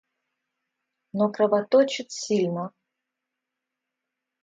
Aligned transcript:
Но 1.17 1.25
кровоточит 1.35 2.09
сильно. 2.11 2.71